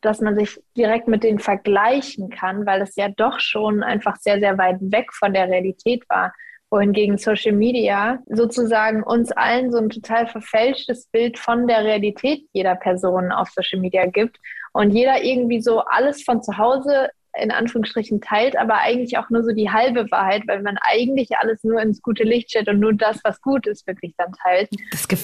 [0.00, 4.38] dass man sich direkt mit denen vergleichen kann, weil es ja doch schon einfach sehr,
[4.38, 6.32] sehr weit weg von der Realität war.
[6.72, 12.74] Wohingegen Social Media sozusagen uns allen so ein total verfälschtes Bild von der Realität jeder
[12.74, 14.38] Person auf Social Media gibt
[14.72, 19.42] und jeder irgendwie so alles von zu Hause in Anführungsstrichen teilt, aber eigentlich auch nur
[19.42, 22.92] so die halbe Wahrheit, weil man eigentlich alles nur ins gute Licht stellt und nur
[22.92, 24.68] das, was gut ist, wirklich dann teilt.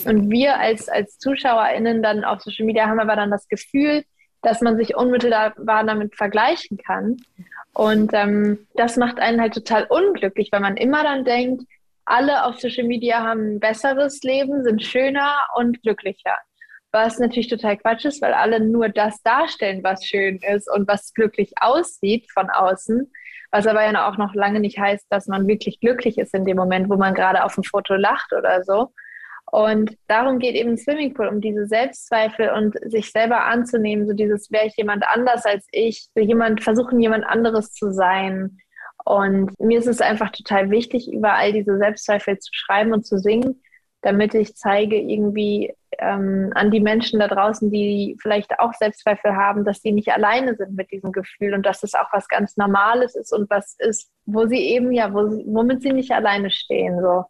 [0.07, 4.05] Und wir als, als ZuschauerInnen dann auf Social Media haben aber dann das Gefühl,
[4.43, 7.17] dass man sich unmittelbar damit vergleichen kann.
[7.79, 11.63] Und ähm, das macht einen halt total unglücklich, weil man immer dann denkt,
[12.05, 16.37] alle auf Social Media haben ein besseres Leben, sind schöner und glücklicher
[16.93, 21.13] was natürlich total Quatsch ist, weil alle nur das darstellen, was schön ist und was
[21.13, 23.11] glücklich aussieht von außen,
[23.51, 26.57] was aber ja auch noch lange nicht heißt, dass man wirklich glücklich ist in dem
[26.57, 28.93] Moment, wo man gerade auf dem Foto lacht oder so.
[29.51, 34.67] Und darum geht eben Swimmingpool, um diese Selbstzweifel und sich selber anzunehmen, so dieses, wäre
[34.67, 38.59] ich jemand anders als ich, so jemand, versuchen jemand anderes zu sein.
[39.05, 43.19] Und mir ist es einfach total wichtig, über all diese Selbstzweifel zu schreiben und zu
[43.19, 43.63] singen,
[44.03, 49.65] damit ich zeige irgendwie ähm, an die Menschen da draußen, die vielleicht auch Selbstzweifel haben,
[49.65, 53.17] dass sie nicht alleine sind mit diesem Gefühl und dass es auch was ganz Normales
[53.17, 57.01] ist und was ist, wo sie eben ja, wo, womit sie nicht alleine stehen.
[57.01, 57.25] So.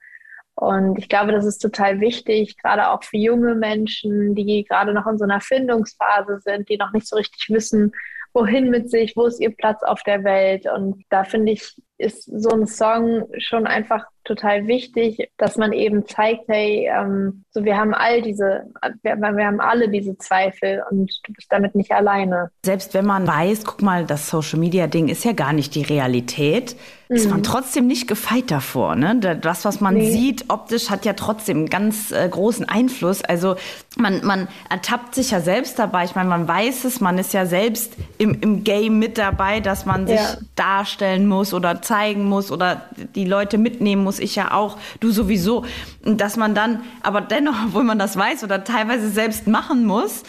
[0.59, 5.07] Und ich glaube, das ist total wichtig, gerade auch für junge Menschen, die gerade noch
[5.07, 7.93] in so einer Findungsphase sind, die noch nicht so richtig wissen,
[8.35, 10.67] wohin mit sich, wo ist ihr Platz auf der Welt.
[10.67, 16.07] Und da finde ich, ist so ein Song schon einfach total wichtig, dass man eben
[16.07, 18.65] zeigt, hey, ähm, so wir haben all diese,
[19.03, 22.51] wir, wir haben alle diese Zweifel und du bist damit nicht alleine.
[22.67, 25.83] Selbst wenn man weiß, guck mal, das Social Media Ding ist ja gar nicht die
[25.83, 26.75] Realität,
[27.09, 27.17] mhm.
[27.17, 28.95] ist man trotzdem nicht gefeit davor.
[28.95, 29.17] Ne?
[29.41, 30.11] Das, was man nee.
[30.11, 33.23] sieht optisch, hat ja trotzdem einen ganz äh, großen Einfluss.
[33.23, 33.57] Also
[33.97, 36.05] man, man ertappt sich ja selbst dabei.
[36.05, 39.87] Ich meine, man weiß es, man ist ja selbst im, im Game mit dabei, dass
[39.87, 40.37] man sich ja.
[40.55, 42.83] darstellen muss oder zeigen muss oder
[43.15, 44.19] die Leute mitnehmen muss.
[44.19, 45.65] Ich ja auch, du sowieso.
[46.05, 50.23] Und dass man dann, aber dennoch, obwohl man das weiß oder teilweise selbst machen muss,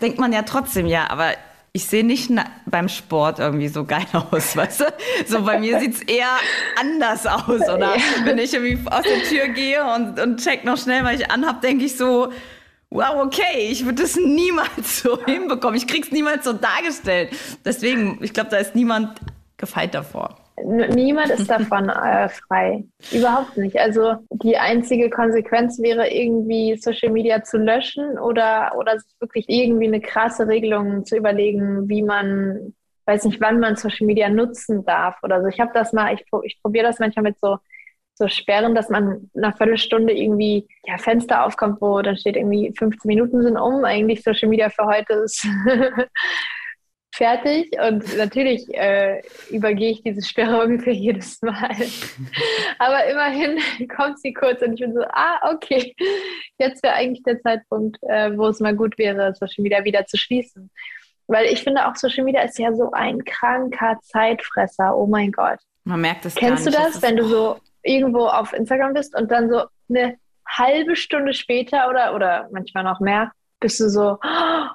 [0.00, 1.32] denkt man ja trotzdem, ja, aber
[1.74, 2.30] ich sehe nicht
[2.66, 4.84] beim Sport irgendwie so geil aus, weißt du?
[5.26, 6.36] So bei mir sieht es eher
[6.78, 7.60] anders aus.
[7.62, 8.02] Oder ja.
[8.24, 11.62] wenn ich irgendwie aus der Tür gehe und, und check noch schnell, was ich anhab,
[11.62, 12.30] denke ich so,
[12.90, 15.76] wow, okay, ich würde das niemals so hinbekommen.
[15.76, 17.30] Ich krieg's niemals so dargestellt.
[17.64, 19.18] Deswegen, ich glaube, da ist niemand
[19.56, 20.41] gefeit davor.
[20.64, 22.84] Niemand ist davon äh, frei.
[23.12, 23.78] Überhaupt nicht.
[23.78, 30.00] Also die einzige Konsequenz wäre irgendwie Social Media zu löschen oder, oder wirklich irgendwie eine
[30.00, 32.74] krasse Regelung zu überlegen, wie man,
[33.06, 35.48] weiß nicht, wann man Social Media nutzen darf oder so.
[35.48, 37.58] Ich habe das mal, ich, ich probiere das manchmal mit so,
[38.14, 42.72] so Sperren, dass man nach einer Viertelstunde irgendwie ja, Fenster aufkommt, wo dann steht irgendwie
[42.76, 45.46] 15 Minuten sind um, eigentlich Social Media für heute ist
[47.12, 49.20] fertig und natürlich äh,
[49.50, 51.76] übergehe ich diese Sperre ungefähr jedes Mal.
[52.78, 53.58] Aber immerhin
[53.96, 55.94] kommt sie kurz und ich bin so, ah, okay,
[56.58, 60.16] jetzt wäre eigentlich der Zeitpunkt, äh, wo es mal gut wäre, Social Media wieder zu
[60.16, 60.70] schließen.
[61.26, 65.58] Weil ich finde auch Social Media ist ja so ein kranker Zeitfresser, oh mein Gott.
[65.84, 69.50] Man merkt es Kennst du das, wenn du so irgendwo auf Instagram bist und dann
[69.50, 74.18] so eine halbe Stunde später oder, oder manchmal noch mehr bist du so,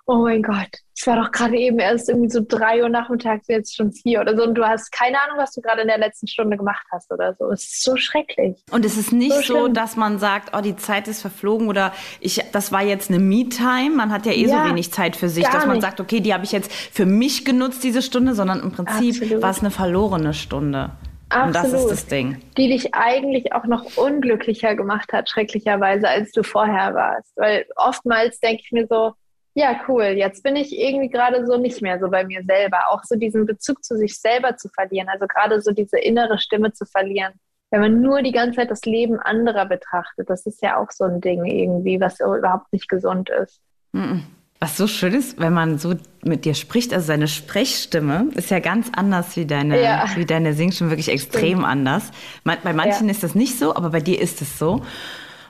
[0.07, 0.69] oh mein Gott,
[0.99, 4.35] es war doch gerade eben erst irgendwie so drei Uhr nachmittags, jetzt schon vier oder
[4.35, 7.11] so und du hast keine Ahnung, was du gerade in der letzten Stunde gemacht hast
[7.11, 7.51] oder so.
[7.51, 8.55] Es ist so schrecklich.
[8.71, 11.93] Und es ist nicht so, so dass man sagt, oh, die Zeit ist verflogen oder
[12.19, 13.91] ich, das war jetzt eine Me-Time.
[13.95, 15.83] Man hat ja eh ja, so wenig Zeit für sich, dass man nicht.
[15.83, 19.51] sagt, okay, die habe ich jetzt für mich genutzt, diese Stunde, sondern im Prinzip war
[19.51, 20.91] es eine verlorene Stunde.
[21.29, 21.55] Absolut.
[21.55, 22.41] Und das ist das Ding.
[22.57, 27.35] Die dich eigentlich auch noch unglücklicher gemacht hat, schrecklicherweise, als du vorher warst.
[27.35, 29.13] Weil oftmals denke ich mir so,
[29.53, 32.89] ja, cool, jetzt bin ich irgendwie gerade so nicht mehr so bei mir selber.
[32.91, 36.73] Auch so diesen Bezug zu sich selber zu verlieren, also gerade so diese innere Stimme
[36.73, 37.33] zu verlieren.
[37.71, 41.03] Wenn man nur die ganze Zeit das Leben anderer betrachtet, das ist ja auch so
[41.03, 43.59] ein Ding irgendwie, was überhaupt nicht gesund ist.
[43.91, 44.21] Mm -mm.
[44.59, 45.93] Was so schön ist, wenn man so
[46.23, 50.05] mit dir spricht, also seine Sprechstimme ist ja ganz anders wie deine, ja.
[50.15, 51.65] wie deine Singstimme, wirklich extrem Stimmt.
[51.65, 52.11] anders.
[52.43, 53.11] Bei manchen ja.
[53.11, 54.81] ist das nicht so, aber bei dir ist es so.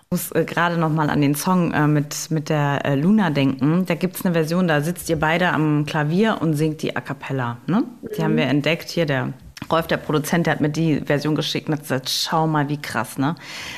[0.04, 3.30] Ich muss äh, gerade noch mal an den Song äh, mit, mit der äh, Luna
[3.30, 3.86] denken.
[3.86, 7.02] Da gibt es eine Version, da sitzt ihr beide am Klavier und singt die a
[7.02, 7.58] cappella.
[7.66, 7.84] Ne?
[8.18, 8.38] Die haben mhm.
[8.38, 8.90] wir entdeckt.
[8.90, 9.34] Hier der
[9.72, 12.82] Rolf, der Produzent, der hat mir die Version geschickt und hat gesagt, schau mal, wie
[12.82, 13.36] krass, ne?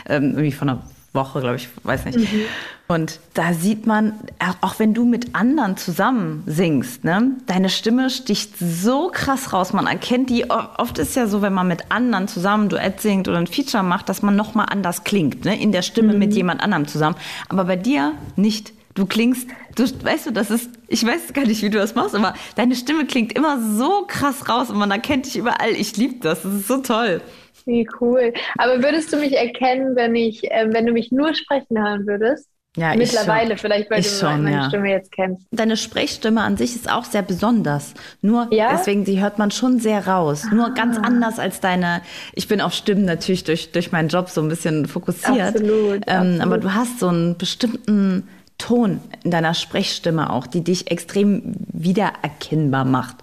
[0.07, 2.19] Ähm, irgendwie von einer Woche, glaube ich, weiß nicht.
[2.19, 2.41] Mhm.
[2.87, 4.13] Und da sieht man,
[4.61, 9.73] auch wenn du mit anderen zusammen singst, ne, deine Stimme sticht so krass raus.
[9.73, 13.37] Man erkennt die, oft ist ja so, wenn man mit anderen zusammen Duett singt oder
[13.37, 16.19] ein Feature macht, dass man nochmal anders klingt, ne, in der Stimme mhm.
[16.19, 17.15] mit jemand anderem zusammen.
[17.47, 18.73] Aber bei dir nicht.
[18.95, 22.15] Du klingst, du weißt du, das ist, ich weiß gar nicht, wie du das machst,
[22.15, 25.71] aber deine Stimme klingt immer so krass raus und man erkennt dich überall.
[25.71, 27.21] Ich liebe das, das ist so toll.
[27.69, 28.33] Wie cool.
[28.57, 32.49] Aber würdest du mich erkennen, wenn ich, äh, wenn du mich nur sprechen hören würdest?
[32.75, 34.67] Ja, Mittlerweile, vielleicht, weil ich du schon, meine ja.
[34.69, 35.45] Stimme jetzt kennst.
[35.51, 37.93] Deine Sprechstimme an sich ist auch sehr besonders.
[38.21, 38.69] Nur ja?
[38.71, 40.45] deswegen, die hört man schon sehr raus.
[40.49, 40.53] Ah.
[40.55, 42.01] Nur ganz anders als deine.
[42.33, 45.55] Ich bin auf Stimmen natürlich durch, durch meinen Job so ein bisschen fokussiert.
[45.55, 46.41] Absolut, ähm, absolut.
[46.41, 48.27] Aber du hast so einen bestimmten
[48.59, 53.17] Ton in deiner Sprechstimme auch, die dich extrem wiedererkennbar macht.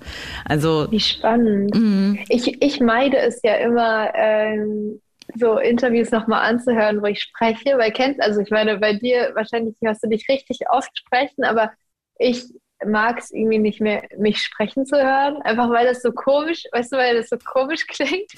[0.45, 1.75] Also wie spannend.
[1.75, 2.19] Mhm.
[2.29, 5.01] Ich, ich meide es ja immer, ähm,
[5.35, 9.75] so Interviews nochmal anzuhören, wo ich spreche, weil kennst, also ich meine, bei dir wahrscheinlich
[9.83, 11.73] hörst du dich richtig oft sprechen, aber
[12.19, 12.45] ich
[12.85, 16.93] mag es irgendwie nicht mehr, mich sprechen zu hören, einfach weil das so komisch, weißt
[16.93, 18.31] du, weil das so komisch klingt.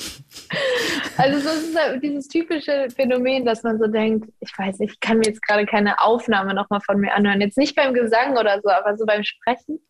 [1.16, 5.00] also so ist halt dieses typische Phänomen, dass man so denkt, ich weiß nicht, ich
[5.00, 7.40] kann mir jetzt gerade keine Aufnahme nochmal von mir anhören.
[7.40, 9.80] Jetzt nicht beim Gesang oder so, aber so beim Sprechen.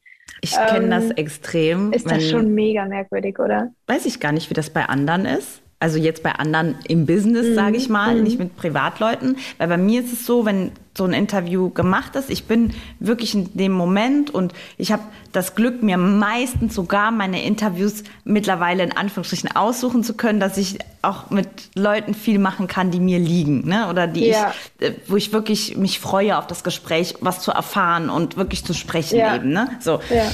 [0.41, 1.93] Ich kenne ähm, das extrem.
[1.93, 3.73] Ist das schon mega merkwürdig, oder?
[3.87, 5.63] Weiß ich gar nicht, wie das bei anderen ist.
[5.81, 7.55] Also jetzt bei anderen im Business, mhm.
[7.55, 8.23] sage ich mal, mhm.
[8.25, 9.37] nicht mit Privatleuten.
[9.59, 13.35] Weil bei mir ist es so, wenn so ein Interview gemacht ist, ich bin wirklich
[13.35, 18.91] in dem Moment und ich habe das Glück, mir meistens sogar meine Interviews mittlerweile in
[18.91, 23.69] Anführungsstrichen aussuchen zu können, dass ich auch mit Leuten viel machen kann, die mir liegen,
[23.69, 23.89] ne?
[23.89, 24.53] Oder die ja.
[24.81, 28.65] ich, äh, wo ich wirklich mich freue auf das Gespräch, was zu erfahren und wirklich
[28.65, 29.37] zu sprechen ja.
[29.37, 29.69] eben, ne?
[29.79, 30.01] So.
[30.11, 30.29] Ja.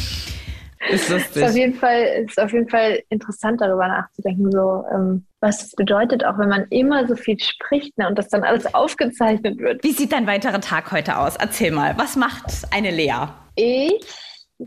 [0.91, 1.43] Ist lustig.
[1.43, 5.73] Ist auf jeden Fall, ist auf jeden Fall interessant, darüber nachzudenken, so, ähm, was es
[5.73, 9.83] bedeutet, auch wenn man immer so viel spricht ne, und das dann alles aufgezeichnet wird.
[9.83, 11.37] Wie sieht dein weiterer Tag heute aus?
[11.37, 13.29] Erzähl mal, was macht eine Lea?
[13.57, 14.05] Ich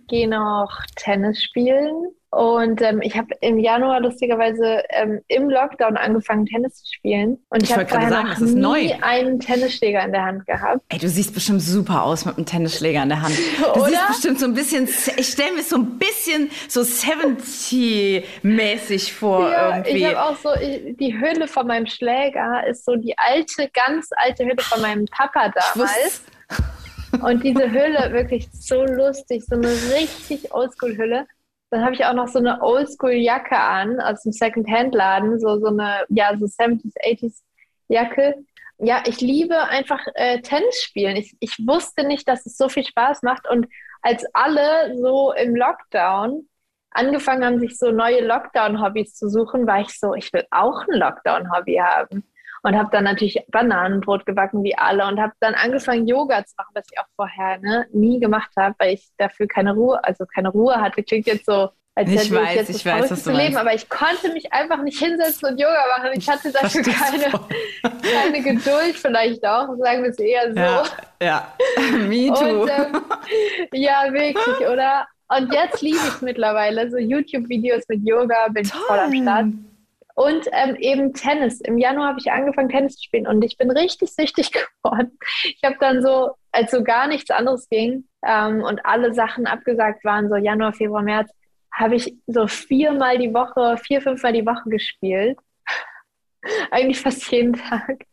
[0.08, 6.46] gehe noch Tennis spielen und ähm, ich habe im Januar lustigerweise ähm, im Lockdown angefangen,
[6.46, 7.38] Tennis zu spielen.
[7.50, 8.40] Und ich, ich habe vorher sagen, noch
[8.76, 8.98] nie neu.
[9.02, 10.82] einen Tennisschläger in der Hand gehabt.
[10.90, 13.34] Ey, du siehst bestimmt super aus mit einem Tennisschläger in der Hand.
[13.58, 13.90] Du Oder?
[13.90, 19.78] siehst bestimmt so ein bisschen, ich stelle mir so ein bisschen so 70-mäßig vor ja,
[19.78, 19.98] irgendwie.
[19.98, 24.44] Ich habe auch so, die Hülle von meinem Schläger ist so die alte, ganz alte
[24.44, 26.24] Hülle von meinem Papa damals.
[27.22, 31.26] Und diese Hülle, wirklich so lustig, so eine richtig Oldschool-Hülle.
[31.70, 36.06] Dann habe ich auch noch so eine Oldschool-Jacke an aus dem Second-Hand-Laden, so, so eine,
[36.10, 37.42] ja, so 70s, 80s
[37.90, 38.36] Jacke.
[38.80, 41.16] Ja, ich liebe einfach äh, Tennis spielen.
[41.18, 43.50] Ich, ich wusste nicht, dass es so viel Spaß macht.
[43.50, 43.68] Und
[44.02, 46.48] als alle so im Lockdown
[46.92, 51.00] angefangen haben, sich so neue Lockdown-Hobbys zu suchen, war ich so, ich will auch ein
[51.00, 52.24] Lockdown-Hobby haben.
[52.64, 56.72] Und habe dann natürlich Bananenbrot gebacken wie alle und habe dann angefangen, Yoga zu machen,
[56.74, 60.50] was ich auch vorher ne, nie gemacht habe, weil ich dafür keine Ruhe, also keine
[60.50, 61.04] Ruhe hatte.
[61.04, 63.58] Klingt jetzt so, als Ich hätte weiß, ich jetzt ich weiß, was zu leben, meinst.
[63.58, 66.10] aber ich konnte mich einfach nicht hinsetzen und Yoga machen.
[66.14, 67.32] Ich hatte dafür keine,
[68.14, 70.60] keine Geduld vielleicht auch, sagen wir es eher so.
[70.60, 70.84] Ja,
[71.22, 71.48] ja.
[71.98, 72.62] Me too.
[72.62, 73.02] Und, ähm,
[73.74, 75.08] ja, wirklich, oder?
[75.30, 76.90] Und jetzt liebe ich es mittlerweile.
[76.90, 79.48] So YouTube-Videos mit Yoga bin ich voll am Start.
[80.18, 81.62] Und ähm, eben Tennis.
[81.62, 84.52] Im Januar habe ich angefangen, Tennis zu spielen und ich bin richtig süchtig
[84.82, 85.16] geworden.
[85.44, 90.04] Ich habe dann so, als so gar nichts anderes ging ähm, und alle Sachen abgesagt
[90.04, 91.30] waren, so Januar, Februar, März,
[91.72, 95.38] habe ich so viermal die Woche, vier, fünfmal die Woche gespielt.
[96.72, 98.04] Eigentlich fast jeden Tag.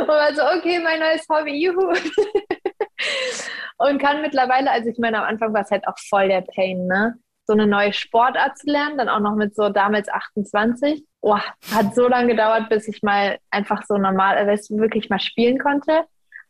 [0.00, 1.92] Und war so, okay, mein neues Hobby, juhu.
[3.76, 6.86] Und kann mittlerweile, also ich meine, am Anfang war es halt auch voll der Pain,
[6.86, 7.18] ne?
[7.48, 11.02] So eine neue Sportart zu lernen, dann auch noch mit so damals 28.
[11.22, 15.58] Boah, hat so lange gedauert, bis ich mal einfach so normal, also wirklich mal spielen
[15.58, 16.04] konnte.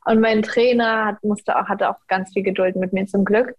[0.05, 3.55] Und mein Trainer hat, musste auch, hatte auch ganz viel Geduld mit mir zum Glück.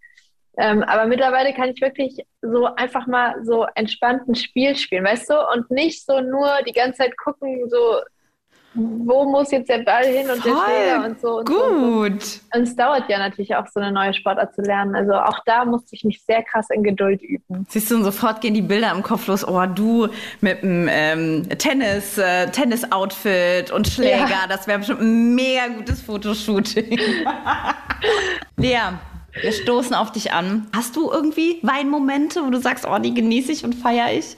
[0.58, 5.30] Ähm, aber mittlerweile kann ich wirklich so einfach mal so entspannt ein Spiel spielen, weißt
[5.30, 5.36] du?
[5.54, 8.02] Und nicht so nur die ganze Zeit gucken, so
[8.80, 11.38] wo muss jetzt der Ball hin und der Schläger und so.
[11.40, 12.00] Und So und so.
[12.00, 12.42] Gut.
[12.56, 14.96] Und es dauert ja natürlich auch, so eine neue Sportart zu lernen.
[14.96, 17.66] Also auch da musste ich mich sehr krass in Geduld üben.
[17.70, 19.48] Siehst du, und sofort gehen die Bilder im Kopf los.
[19.48, 20.08] Oh, du
[20.42, 24.28] mit einem ähm, Tennis, äh, Tennis-Outfit und Schläger.
[24.30, 24.48] Ja.
[24.48, 27.00] Das wäre bestimmt ein mega gutes Fotoshooting.
[28.58, 28.78] Lea,
[29.42, 30.68] wir stoßen auf dich an.
[30.76, 34.36] Hast du irgendwie Weinmomente, wo du sagst, oh, die genieße ich und feiere ich?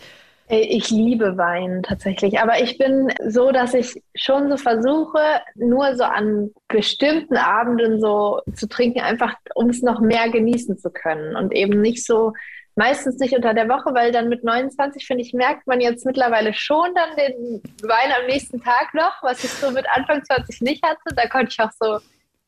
[0.52, 5.22] Ey, Ich liebe Wein tatsächlich, aber ich bin so, dass ich schon so versuche,
[5.56, 10.92] nur so an bestimmten Abenden so zu trinken, einfach um es noch mehr genießen zu
[10.92, 11.38] können.
[11.38, 12.34] Und eben nicht so,
[12.76, 16.54] meistens nicht unter der Woche, weil dann mit 29, finde ich, merkt man jetzt mittlerweile
[16.54, 20.86] schon dann den Wein am nächsten Tag noch, was ich so mit Anfang 20 nicht
[20.86, 21.16] hatte.
[21.16, 22.00] Da konnte ich auch so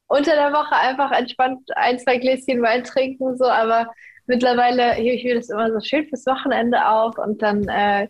[0.08, 3.88] unter der Woche einfach entspannt ein, zwei Gläschen Wein trinken, so, aber
[4.28, 8.08] mittlerweile hebe ich mir das immer so schön fürs Wochenende auf und dann äh,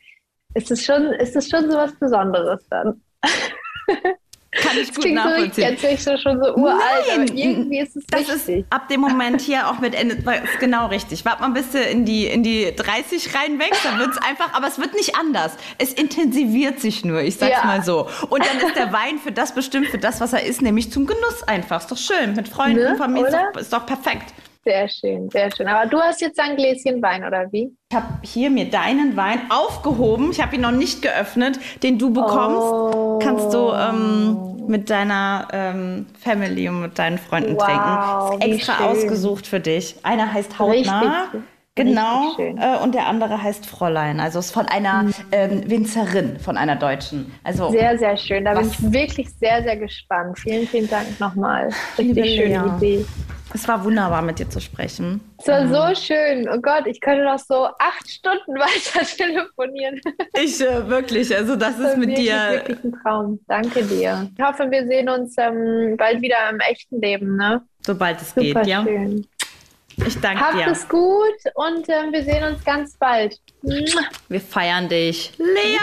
[0.56, 3.02] ist es schon, ist es schon so was Besonderes dann.
[4.52, 5.64] Kann ich Das gut so richtig, nachvollziehen.
[5.66, 6.80] als wäre ich so schon so uralt,
[7.18, 8.60] Nein, aber irgendwie ist es Das wichtig.
[8.60, 11.26] ist ab dem Moment hier auch mit Ende, ist genau richtig.
[11.26, 14.68] Wart mal ein bisschen in die, in die 30 reinwächst, dann wird es einfach, aber
[14.68, 15.58] es wird nicht anders.
[15.80, 17.66] Es intensiviert sich nur, ich sag's Ja.
[17.66, 18.08] mal so.
[18.30, 21.08] Und dann ist der Wein für das bestimmt, für das, was er ist, nämlich zum
[21.08, 21.82] Genuss einfach.
[21.82, 22.34] Ist doch schön.
[22.36, 24.34] Mit Freunden, Ne, Familie, ist doch, ist doch perfekt.
[24.66, 25.68] Sehr schön, sehr schön.
[25.68, 27.76] Aber du hast jetzt ein Gläschen Wein, oder wie?
[27.92, 30.32] Ich habe hier mir deinen Wein aufgehoben.
[30.32, 32.62] Ich habe ihn noch nicht geöffnet, den du bekommst.
[32.72, 33.20] Oh.
[33.22, 38.52] Kannst du ähm, mit deiner ähm, Family und mit deinen Freunden Wow, trinken.
[38.52, 39.98] Ist extra ausgesucht für dich.
[40.04, 41.24] Einer heißt Hautnah.
[41.26, 41.42] Richtig,
[41.76, 44.20] Genau, äh, und der andere heißt Fräulein.
[44.20, 47.34] Also ist von einer ähm, Winzerin, von einer Deutschen.
[47.44, 48.46] Also Sehr, sehr schön.
[48.46, 48.74] Da bin Was?
[48.80, 50.38] ich wirklich sehr, sehr gespannt.
[50.38, 51.70] Vielen, vielen Dank nochmal.
[51.98, 52.96] Liebe Richtig schöne Lea.
[52.98, 53.06] Idee.
[53.54, 55.22] Es war wunderbar, mit dir zu sprechen.
[55.40, 56.48] Es war so schön.
[56.50, 60.00] Oh Gott, ich könnte noch so acht Stunden weiter telefonieren.
[60.42, 62.34] Ich äh, wirklich, also das Das ist mit dir.
[62.52, 63.40] wirklich ein Traum.
[63.48, 64.30] Danke dir.
[64.38, 67.36] Ich hoffe, wir sehen uns ähm, bald wieder im echten Leben.
[67.38, 67.62] Ne?
[67.86, 68.84] Sobald es Super geht, ja.
[68.84, 69.28] schön.
[70.08, 70.68] Ich danke Habt dir.
[70.72, 73.40] es gut und ähm, wir sehen uns ganz bald.
[73.62, 75.34] Wir feiern dich.
[75.38, 75.78] Lea!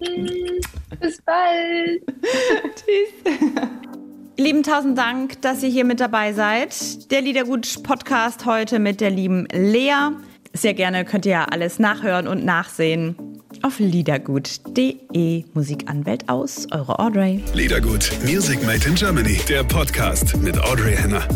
[0.00, 0.60] Mm,
[1.00, 2.02] Bis bald.
[2.74, 3.32] Tschüss.
[4.38, 7.10] Lieben tausend Dank, dass ihr hier mit dabei seid.
[7.10, 10.10] Der Liedergut Podcast heute mit der lieben Lea.
[10.52, 13.16] Sehr gerne könnt ihr ja alles nachhören und nachsehen
[13.62, 15.44] auf liedergut.de.
[15.54, 17.42] Musikanwält aus, eure Audrey.
[17.54, 21.26] Liedergut, Music Made in Germany, der Podcast mit Audrey Henner.